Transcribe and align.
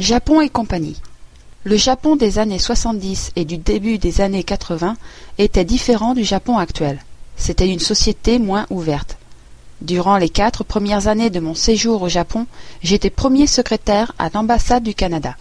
Japon 0.00 0.40
et 0.40 0.48
compagnie. 0.48 1.00
Le 1.62 1.76
Japon 1.76 2.16
des 2.16 2.40
années 2.40 2.58
70 2.58 3.30
et 3.36 3.44
du 3.44 3.58
début 3.58 3.96
des 3.96 4.20
années 4.20 4.42
80 4.42 4.96
était 5.38 5.64
différent 5.64 6.14
du 6.14 6.24
Japon 6.24 6.58
actuel. 6.58 6.98
C'était 7.36 7.68
une 7.68 7.78
société 7.78 8.40
moins 8.40 8.66
ouverte. 8.70 9.18
Durant 9.82 10.16
les 10.16 10.30
quatre 10.30 10.64
premières 10.64 11.06
années 11.06 11.30
de 11.30 11.38
mon 11.38 11.54
séjour 11.54 12.02
au 12.02 12.08
Japon, 12.08 12.48
j'étais 12.82 13.08
premier 13.08 13.46
secrétaire 13.46 14.10
à 14.18 14.30
l'ambassade 14.34 14.82
du 14.82 14.96
Canada. 14.96 15.36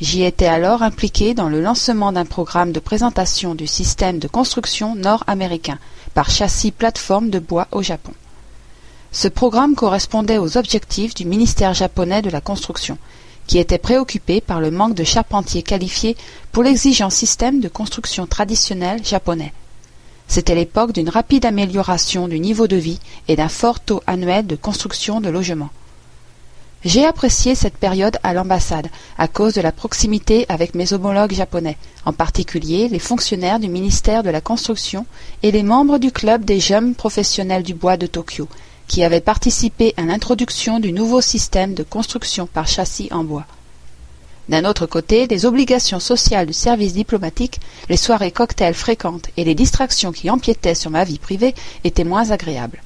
J'y 0.00 0.22
étais 0.22 0.46
alors 0.46 0.82
impliqué 0.82 1.34
dans 1.34 1.48
le 1.48 1.60
lancement 1.60 2.12
d'un 2.12 2.24
programme 2.24 2.70
de 2.70 2.80
présentation 2.80 3.56
du 3.56 3.66
système 3.66 4.20
de 4.20 4.28
construction 4.28 4.94
nord-américain 4.94 5.80
par 6.14 6.30
châssis 6.30 6.70
plateforme 6.70 7.30
de 7.30 7.40
bois 7.40 7.66
au 7.72 7.82
Japon. 7.82 8.12
Ce 9.10 9.26
programme 9.26 9.74
correspondait 9.74 10.38
aux 10.38 10.56
objectifs 10.56 11.14
du 11.14 11.24
ministère 11.24 11.74
japonais 11.74 12.22
de 12.22 12.30
la 12.30 12.40
construction 12.40 12.96
qui 13.46 13.58
était 13.58 13.78
préoccupé 13.78 14.40
par 14.40 14.60
le 14.60 14.70
manque 14.70 14.94
de 14.94 15.04
charpentiers 15.04 15.62
qualifiés 15.62 16.16
pour 16.52 16.62
l'exigeant 16.62 17.10
système 17.10 17.60
de 17.60 17.68
construction 17.68 18.26
traditionnel 18.26 19.04
japonais. 19.04 19.52
C'était 20.28 20.54
l'époque 20.54 20.92
d'une 20.92 21.10
rapide 21.10 21.44
amélioration 21.44 22.28
du 22.28 22.40
niveau 22.40 22.66
de 22.66 22.76
vie 22.76 23.00
et 23.28 23.36
d'un 23.36 23.48
fort 23.48 23.80
taux 23.80 24.02
annuel 24.06 24.46
de 24.46 24.56
construction 24.56 25.20
de 25.20 25.28
logements. 25.28 25.70
J'ai 26.84 27.04
apprécié 27.04 27.54
cette 27.54 27.76
période 27.76 28.18
à 28.24 28.34
l'ambassade 28.34 28.88
à 29.16 29.28
cause 29.28 29.54
de 29.54 29.60
la 29.60 29.70
proximité 29.70 30.46
avec 30.48 30.74
mes 30.74 30.92
homologues 30.92 31.32
japonais, 31.32 31.76
en 32.04 32.12
particulier 32.12 32.88
les 32.88 32.98
fonctionnaires 32.98 33.60
du 33.60 33.68
ministère 33.68 34.24
de 34.24 34.30
la 34.30 34.40
Construction 34.40 35.06
et 35.44 35.52
les 35.52 35.62
membres 35.62 35.98
du 35.98 36.10
club 36.10 36.44
des 36.44 36.58
jeunes 36.58 36.96
professionnels 36.96 37.62
du 37.62 37.74
bois 37.74 37.96
de 37.96 38.06
Tokyo, 38.06 38.48
qui 38.92 39.02
avait 39.02 39.22
participé 39.22 39.94
à 39.96 40.02
l'introduction 40.02 40.78
du 40.78 40.92
nouveau 40.92 41.22
système 41.22 41.72
de 41.72 41.82
construction 41.82 42.46
par 42.46 42.68
châssis 42.68 43.08
en 43.10 43.24
bois. 43.24 43.46
D'un 44.50 44.66
autre 44.66 44.84
côté, 44.84 45.26
les 45.26 45.46
obligations 45.46 45.98
sociales 45.98 46.46
du 46.46 46.52
service 46.52 46.92
diplomatique, 46.92 47.58
les 47.88 47.96
soirées 47.96 48.32
cocktails 48.32 48.74
fréquentes 48.74 49.30
et 49.38 49.44
les 49.44 49.54
distractions 49.54 50.12
qui 50.12 50.28
empiétaient 50.28 50.74
sur 50.74 50.90
ma 50.90 51.04
vie 51.04 51.18
privée 51.18 51.54
étaient 51.84 52.04
moins 52.04 52.32
agréables. 52.32 52.82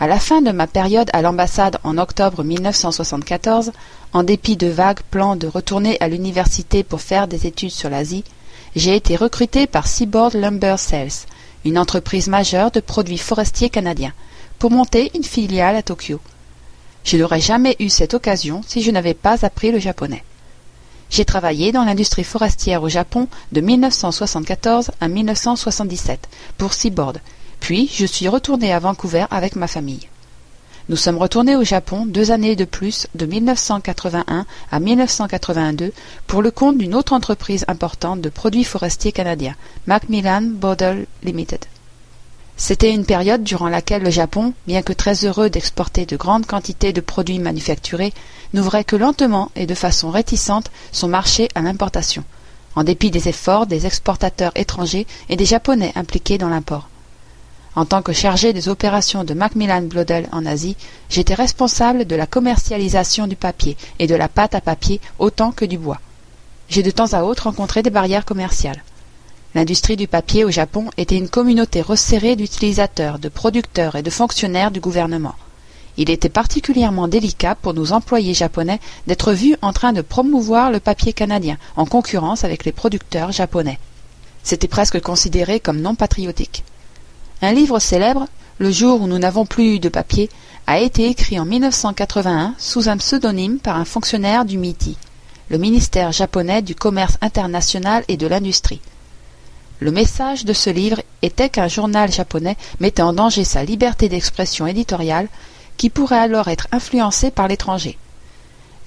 À 0.00 0.06
la 0.06 0.18
fin 0.18 0.40
de 0.40 0.50
ma 0.50 0.66
période 0.66 1.10
à 1.12 1.20
l'ambassade 1.20 1.76
en 1.84 1.98
octobre 1.98 2.42
1974, 2.42 3.72
en 4.14 4.22
dépit 4.22 4.56
de 4.56 4.68
vagues 4.68 5.02
plans 5.10 5.36
de 5.36 5.46
retourner 5.46 5.98
à 6.00 6.08
l'université 6.08 6.82
pour 6.82 7.02
faire 7.02 7.28
des 7.28 7.46
études 7.46 7.70
sur 7.70 7.90
l'Asie, 7.90 8.24
j'ai 8.74 8.96
été 8.96 9.14
recruté 9.14 9.66
par 9.66 9.88
Seaboard 9.88 10.32
Lumber 10.32 10.76
Sales, 10.78 11.26
une 11.66 11.78
entreprise 11.78 12.28
majeure 12.28 12.70
de 12.70 12.80
produits 12.80 13.18
forestiers 13.18 13.70
canadiens, 13.70 14.12
pour 14.58 14.70
monter 14.70 15.10
une 15.14 15.24
filiale 15.24 15.76
à 15.76 15.82
Tokyo. 15.82 16.20
Je 17.04 17.16
n'aurais 17.16 17.40
jamais 17.40 17.76
eu 17.80 17.88
cette 17.88 18.14
occasion 18.14 18.62
si 18.66 18.82
je 18.82 18.90
n'avais 18.90 19.14
pas 19.14 19.44
appris 19.44 19.72
le 19.72 19.80
japonais. 19.80 20.24
J'ai 21.10 21.24
travaillé 21.24 21.72
dans 21.72 21.84
l'industrie 21.84 22.24
forestière 22.24 22.82
au 22.82 22.88
Japon 22.88 23.28
de 23.52 23.60
1974 23.60 24.92
à 25.00 25.08
1977 25.08 26.28
pour 26.56 26.72
Seaboard, 26.72 27.18
puis 27.60 27.90
je 27.92 28.06
suis 28.06 28.28
retourné 28.28 28.72
à 28.72 28.78
Vancouver 28.78 29.26
avec 29.30 29.56
ma 29.56 29.66
famille. 29.66 30.08
Nous 30.88 30.96
sommes 30.96 31.18
retournés 31.18 31.56
au 31.56 31.64
Japon 31.64 32.06
deux 32.06 32.30
années 32.30 32.54
de 32.54 32.64
plus, 32.64 33.08
de 33.16 33.26
1981 33.26 34.46
à 34.70 34.80
1982, 34.80 35.92
pour 36.28 36.42
le 36.42 36.52
compte 36.52 36.78
d'une 36.78 36.94
autre 36.94 37.12
entreprise 37.12 37.64
importante 37.66 38.20
de 38.20 38.28
produits 38.28 38.62
forestiers 38.62 39.10
canadiens, 39.10 39.56
Macmillan 39.88 40.42
Bodle 40.42 41.06
Limited. 41.24 41.64
C'était 42.56 42.92
une 42.92 43.04
période 43.04 43.42
durant 43.42 43.68
laquelle 43.68 44.04
le 44.04 44.10
Japon, 44.10 44.54
bien 44.68 44.82
que 44.82 44.92
très 44.92 45.24
heureux 45.24 45.50
d'exporter 45.50 46.06
de 46.06 46.16
grandes 46.16 46.46
quantités 46.46 46.92
de 46.92 47.00
produits 47.00 47.40
manufacturés, 47.40 48.14
n'ouvrait 48.54 48.84
que 48.84 48.96
lentement 48.96 49.50
et 49.56 49.66
de 49.66 49.74
façon 49.74 50.10
réticente 50.10 50.70
son 50.92 51.08
marché 51.08 51.48
à 51.56 51.62
l'importation, 51.62 52.22
en 52.76 52.84
dépit 52.84 53.10
des 53.10 53.28
efforts 53.28 53.66
des 53.66 53.86
exportateurs 53.86 54.52
étrangers 54.54 55.08
et 55.28 55.36
des 55.36 55.46
Japonais 55.46 55.92
impliqués 55.96 56.38
dans 56.38 56.48
l'import. 56.48 56.88
En 57.76 57.84
tant 57.84 58.00
que 58.00 58.14
chargé 58.14 58.54
des 58.54 58.70
opérations 58.70 59.22
de 59.22 59.34
Macmillan 59.34 59.82
Bloedel 59.82 60.30
en 60.32 60.46
Asie, 60.46 60.76
j'étais 61.10 61.34
responsable 61.34 62.06
de 62.06 62.16
la 62.16 62.26
commercialisation 62.26 63.26
du 63.26 63.36
papier 63.36 63.76
et 63.98 64.06
de 64.06 64.14
la 64.14 64.28
pâte 64.28 64.54
à 64.54 64.62
papier 64.62 64.98
autant 65.18 65.52
que 65.52 65.66
du 65.66 65.76
bois. 65.76 66.00
J'ai 66.70 66.82
de 66.82 66.90
temps 66.90 67.12
à 67.12 67.22
autre 67.22 67.44
rencontré 67.44 67.82
des 67.82 67.90
barrières 67.90 68.24
commerciales. 68.24 68.82
L'industrie 69.54 69.96
du 69.96 70.08
papier 70.08 70.42
au 70.42 70.50
Japon 70.50 70.86
était 70.96 71.18
une 71.18 71.28
communauté 71.28 71.82
resserrée 71.82 72.34
d'utilisateurs, 72.34 73.18
de 73.18 73.28
producteurs 73.28 73.96
et 73.96 74.02
de 74.02 74.10
fonctionnaires 74.10 74.70
du 74.70 74.80
gouvernement. 74.80 75.34
Il 75.98 76.08
était 76.08 76.30
particulièrement 76.30 77.08
délicat 77.08 77.56
pour 77.56 77.74
nos 77.74 77.92
employés 77.92 78.32
japonais 78.32 78.80
d'être 79.06 79.34
vus 79.34 79.56
en 79.60 79.74
train 79.74 79.92
de 79.92 80.00
promouvoir 80.00 80.70
le 80.70 80.80
papier 80.80 81.12
canadien 81.12 81.58
en 81.76 81.84
concurrence 81.84 82.42
avec 82.42 82.64
les 82.64 82.72
producteurs 82.72 83.32
japonais. 83.32 83.78
C'était 84.42 84.66
presque 84.66 85.00
considéré 85.00 85.60
comme 85.60 85.82
non 85.82 85.94
patriotique. 85.94 86.64
Un 87.46 87.52
livre 87.52 87.78
célèbre, 87.78 88.26
Le 88.58 88.72
jour 88.72 89.02
où 89.02 89.06
nous 89.06 89.20
n'avons 89.20 89.46
plus 89.46 89.76
eu 89.76 89.78
de 89.78 89.88
papier, 89.88 90.28
a 90.66 90.80
été 90.80 91.08
écrit 91.08 91.38
en 91.38 91.44
1981 91.44 92.56
sous 92.58 92.88
un 92.88 92.96
pseudonyme 92.96 93.60
par 93.60 93.76
un 93.76 93.84
fonctionnaire 93.84 94.44
du 94.44 94.58
MITI, 94.58 94.98
le 95.48 95.56
ministère 95.56 96.10
japonais 96.10 96.60
du 96.60 96.74
commerce 96.74 97.18
international 97.20 98.02
et 98.08 98.16
de 98.16 98.26
l'industrie. 98.26 98.80
Le 99.78 99.92
message 99.92 100.44
de 100.44 100.52
ce 100.52 100.70
livre 100.70 101.00
était 101.22 101.48
qu'un 101.48 101.68
journal 101.68 102.10
japonais 102.10 102.56
mettait 102.80 103.02
en 103.02 103.12
danger 103.12 103.44
sa 103.44 103.62
liberté 103.62 104.08
d'expression 104.08 104.66
éditoriale, 104.66 105.28
qui 105.76 105.88
pourrait 105.88 106.18
alors 106.18 106.48
être 106.48 106.66
influencée 106.72 107.30
par 107.30 107.46
l'étranger. 107.46 107.96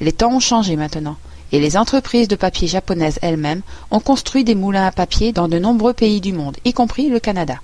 Les 0.01 0.11
temps 0.11 0.33
ont 0.33 0.41
changé 0.41 0.75
maintenant, 0.75 1.15
et 1.53 1.61
les 1.61 1.77
entreprises 1.77 2.27
de 2.27 2.35
papier 2.35 2.67
japonaises 2.67 3.19
elles-mêmes 3.21 3.61
ont 3.89 4.01
construit 4.01 4.43
des 4.43 4.55
moulins 4.55 4.87
à 4.87 4.91
papier 4.91 5.31
dans 5.31 5.47
de 5.47 5.59
nombreux 5.59 5.93
pays 5.93 6.19
du 6.19 6.33
monde, 6.33 6.57
y 6.65 6.73
compris 6.73 7.07
le 7.07 7.21
Canada. 7.21 7.55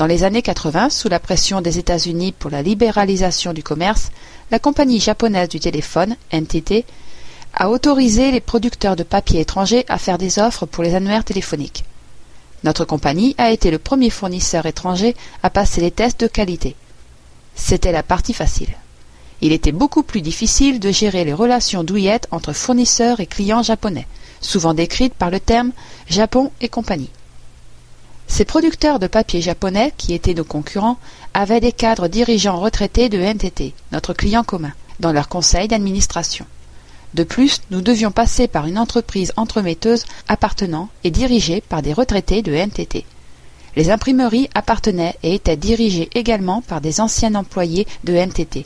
Dans 0.00 0.06
les 0.06 0.24
années 0.24 0.40
80, 0.40 0.88
sous 0.88 1.10
la 1.10 1.18
pression 1.18 1.60
des 1.60 1.78
États-Unis 1.78 2.32
pour 2.32 2.50
la 2.50 2.62
libéralisation 2.62 3.52
du 3.52 3.62
commerce, 3.62 4.08
la 4.50 4.58
compagnie 4.58 4.98
japonaise 4.98 5.50
du 5.50 5.60
téléphone, 5.60 6.16
NTT, 6.32 6.86
a 7.52 7.68
autorisé 7.68 8.30
les 8.30 8.40
producteurs 8.40 8.96
de 8.96 9.02
papier 9.02 9.40
étrangers 9.40 9.84
à 9.90 9.98
faire 9.98 10.16
des 10.16 10.38
offres 10.38 10.64
pour 10.64 10.82
les 10.82 10.94
annuaires 10.94 11.22
téléphoniques. 11.22 11.84
Notre 12.64 12.86
compagnie 12.86 13.34
a 13.36 13.50
été 13.50 13.70
le 13.70 13.78
premier 13.78 14.08
fournisseur 14.08 14.64
étranger 14.64 15.14
à 15.42 15.50
passer 15.50 15.82
les 15.82 15.90
tests 15.90 16.20
de 16.22 16.28
qualité. 16.28 16.76
C'était 17.54 17.92
la 17.92 18.02
partie 18.02 18.32
facile. 18.32 18.74
Il 19.42 19.52
était 19.52 19.70
beaucoup 19.70 20.02
plus 20.02 20.22
difficile 20.22 20.80
de 20.80 20.90
gérer 20.90 21.24
les 21.24 21.34
relations 21.34 21.84
douillettes 21.84 22.26
entre 22.30 22.54
fournisseurs 22.54 23.20
et 23.20 23.26
clients 23.26 23.62
japonais, 23.62 24.06
souvent 24.40 24.72
décrites 24.72 25.12
par 25.12 25.30
le 25.30 25.40
terme 25.40 25.72
Japon 26.08 26.52
et 26.62 26.70
compagnie. 26.70 27.10
Ces 28.30 28.44
producteurs 28.44 29.00
de 29.00 29.08
papier 29.08 29.42
japonais, 29.42 29.92
qui 29.98 30.14
étaient 30.14 30.34
nos 30.34 30.44
concurrents, 30.44 30.98
avaient 31.34 31.58
des 31.58 31.72
cadres 31.72 32.06
dirigeants 32.06 32.60
retraités 32.60 33.08
de 33.08 33.18
NTT, 33.18 33.74
notre 33.90 34.14
client 34.14 34.44
commun, 34.44 34.72
dans 35.00 35.10
leur 35.12 35.28
conseil 35.28 35.66
d'administration. 35.66 36.46
De 37.12 37.24
plus, 37.24 37.60
nous 37.72 37.80
devions 37.80 38.12
passer 38.12 38.46
par 38.46 38.68
une 38.68 38.78
entreprise 38.78 39.32
entremetteuse 39.36 40.04
appartenant 40.28 40.88
et 41.02 41.10
dirigée 41.10 41.60
par 41.60 41.82
des 41.82 41.92
retraités 41.92 42.40
de 42.40 42.52
NTT. 42.52 43.04
Les 43.74 43.90
imprimeries 43.90 44.48
appartenaient 44.54 45.16
et 45.24 45.34
étaient 45.34 45.56
dirigées 45.56 46.08
également 46.14 46.62
par 46.62 46.80
des 46.80 47.00
anciens 47.00 47.34
employés 47.34 47.88
de 48.04 48.14
NTT. 48.14 48.64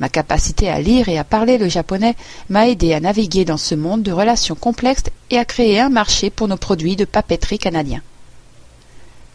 Ma 0.00 0.08
capacité 0.08 0.68
à 0.68 0.80
lire 0.80 1.08
et 1.08 1.16
à 1.16 1.22
parler 1.22 1.58
le 1.58 1.68
japonais 1.68 2.16
m'a 2.48 2.68
aidé 2.68 2.92
à 2.92 2.98
naviguer 2.98 3.44
dans 3.44 3.56
ce 3.56 3.76
monde 3.76 4.02
de 4.02 4.12
relations 4.12 4.56
complexes 4.56 5.04
et 5.30 5.38
à 5.38 5.44
créer 5.44 5.78
un 5.78 5.90
marché 5.90 6.28
pour 6.28 6.48
nos 6.48 6.56
produits 6.56 6.96
de 6.96 7.04
papeterie 7.04 7.58
canadiens. 7.58 8.02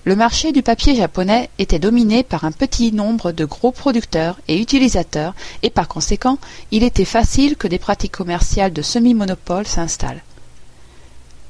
Le 0.06 0.18
marché 0.18 0.52
du 0.52 0.62
papier 0.64 0.96
japonais 0.96 1.50
était 1.60 1.80
dominé 1.80 2.24
par 2.24 2.44
un 2.44 2.52
petit 2.52 2.92
nombre 2.92 3.32
de 3.32 3.46
gros 3.46 3.72
producteurs 3.72 4.38
et 4.50 4.60
utilisateurs 4.60 5.34
et 5.62 5.70
par 5.70 5.88
conséquent 5.88 6.40
il 6.72 6.84
était 6.84 7.06
facile 7.06 7.56
que 7.56 7.70
des 7.70 7.80
pratiques 7.80 8.12
commerciales 8.12 8.74
de 8.74 8.82
semi-monopole 8.82 9.66
s'installent. 9.66 10.22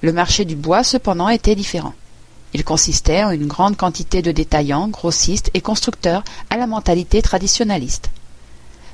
Le 0.03 0.13
marché 0.13 0.45
du 0.45 0.55
bois 0.55 0.83
cependant 0.83 1.29
était 1.29 1.55
différent. 1.55 1.95
Il 2.53 2.63
consistait 2.63 3.23
en 3.23 3.31
une 3.31 3.47
grande 3.47 3.75
quantité 3.75 4.21
de 4.21 4.31
détaillants, 4.31 4.88
grossistes 4.88 5.49
et 5.56 5.61
constructeurs 5.61 6.23
à 6.51 6.57
la 6.57 6.67
mentalité 6.67 7.23
traditionnaliste. 7.23 8.11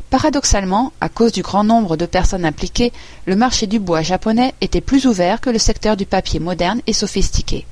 Paradoxalement, 0.09 0.93
à 1.01 1.09
cause 1.09 1.33
du 1.33 1.41
grand 1.41 1.65
nombre 1.65 1.97
de 1.97 2.05
personnes 2.05 2.45
impliquées, 2.45 2.93
le 3.25 3.35
marché 3.35 3.67
du 3.67 3.79
bois 3.79 4.03
japonais 4.03 4.53
était 4.61 4.79
plus 4.79 5.05
ouvert 5.05 5.41
que 5.41 5.49
le 5.49 5.59
secteur 5.59 5.97
du 5.97 6.05
papier 6.05 6.39
moderne 6.39 6.81
et 6.87 6.93
sophistiqué. 6.93 7.65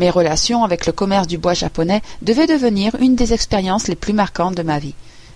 Mes 0.00 0.08
relations 0.08 0.64
avec 0.64 0.86
le 0.86 0.92
commerce 0.92 1.26
du 1.26 1.36
bois 1.36 1.52
japonais 1.52 2.00
devaient 2.22 2.46
devenir 2.46 2.94
une 3.00 3.16
des 3.16 3.34
expériences 3.34 3.86
les 3.86 3.94
plus 3.94 4.14
marquantes 4.14 4.54
de 4.54 4.62
ma 4.62 4.78
vie. 4.78 4.94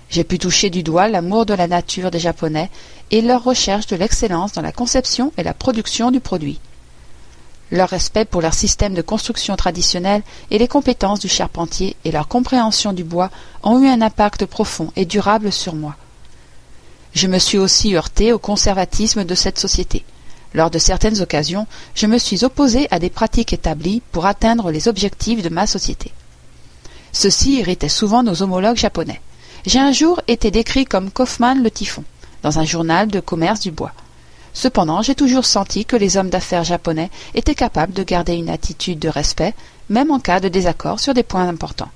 J'ai 0.09 0.25
pu 0.25 0.39
toucher 0.39 0.71
du 0.71 0.83
doigt 0.83 1.07
l'amour 1.07 1.45
de 1.45 1.53
la 1.53 1.67
nature 1.67 2.11
des 2.11 2.19
Japonais 2.19 2.71
et 3.11 3.21
leur 3.21 3.45
recherche 3.45 3.87
de 3.89 3.97
l'excellence 3.97 4.55
dans 4.55 4.63
la 4.63 4.73
conception 4.73 5.35
et 5.37 5.43
la 5.43 5.53
production 5.53 6.11
du 6.11 6.19
produit. 6.19 6.61
Leur 7.73 7.91
respect 7.91 8.25
pour 8.25 8.41
leur 8.41 8.55
système 8.55 8.95
de 8.95 9.03
construction 9.03 9.55
traditionnel 9.55 10.23
et 10.51 10.57
les 10.57 10.69
compétences 10.69 11.21
du 11.21 11.29
charpentier 11.29 11.95
et 12.07 12.11
leur 12.11 12.27
compréhension 12.27 12.95
du 12.95 13.05
bois 13.05 13.31
ont 13.65 13.83
eu 13.83 13.87
un 13.87 14.01
impact 14.01 14.47
profond 14.47 14.91
et 14.97 15.05
durable 15.05 15.53
sur 15.53 15.75
moi. 15.75 15.95
Je 17.13 17.27
me 17.27 17.39
suis 17.39 17.59
aussi 17.59 17.95
heurté 17.95 18.33
au 18.33 18.39
conservatisme 18.39 19.25
de 19.25 19.35
cette 19.35 19.59
société. 19.59 20.07
Lors 20.55 20.71
de 20.71 20.79
certaines 20.79 21.21
occasions, 21.21 21.67
je 21.97 22.07
me 22.07 22.17
suis 22.17 22.45
opposé 22.45 22.87
à 22.93 23.01
des 23.01 23.11
pratiques 23.11 23.53
établies 23.53 24.03
pour 24.13 24.25
atteindre 24.25 24.71
les 24.71 24.87
objectifs 24.87 25.43
de 25.43 25.49
ma 25.49 25.67
société. 25.67 26.13
Ceci 27.13 27.59
irritait 27.59 27.89
souvent 27.89 28.23
nos 28.23 28.41
homologues 28.43 28.77
japonais. 28.77 29.21
J'ai 29.67 29.81
un 29.81 29.91
jour 29.91 30.21
été 30.29 30.53
décrit 30.53 30.85
comme 30.85 31.11
Kaufmann 31.11 31.63
le 31.63 31.71
typhon, 31.73 32.05
dans 32.43 32.61
un 32.61 32.65
journal 32.65 33.09
de 33.09 33.19
commerce 33.19 33.61
du 33.61 33.73
bois. 33.73 33.93
Cependant, 34.53 35.03
j'ai 35.03 35.17
toujours 35.17 35.45
senti 35.45 35.85
que 35.85 35.97
les 35.97 36.17
hommes 36.17 36.31
d'affaires 36.31 36.63
japonais 36.63 37.11
étaient 37.35 37.57
capables 37.57 37.93
de 37.93 38.05
garder 38.05 38.35
une 38.35 38.49
attitude 38.49 39.01
de 39.01 39.09
respect, 39.09 39.55
même 39.89 40.13
en 40.13 40.21
cas 40.21 40.39
de 40.39 40.49
désaccord 40.49 41.01
sur 41.01 41.15
des 41.15 41.25
points 41.25 41.49
importants. 41.49 41.91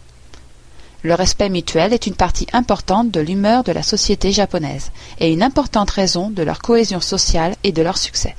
Le 1.04 1.14
respect 1.14 1.48
mutuel 1.48 1.92
est 1.92 2.08
une 2.08 2.16
partie 2.16 2.48
importante 2.52 3.12
de 3.12 3.20
l'humeur 3.20 3.62
de 3.62 3.70
la 3.70 3.84
société 3.84 4.32
japonaise 4.32 4.90
et 5.20 5.32
une 5.32 5.44
importante 5.44 5.90
raison 5.90 6.28
de 6.28 6.42
leur 6.42 6.60
cohésion 6.60 7.00
sociale 7.00 7.54
et 7.62 7.70
de 7.70 7.82
leur 7.82 7.98
succès. 7.98 8.34